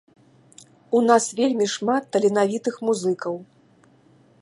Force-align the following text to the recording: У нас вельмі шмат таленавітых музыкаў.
У 0.99 1.01
нас 1.09 1.27
вельмі 1.39 1.67
шмат 1.75 2.03
таленавітых 2.15 2.75
музыкаў. 2.89 3.35